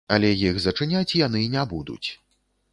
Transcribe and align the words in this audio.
Але 0.13 0.29
іх 0.37 0.55
зачыняць 0.63 1.15
яны 1.21 1.45
не 1.55 1.69
будуць. 1.77 2.03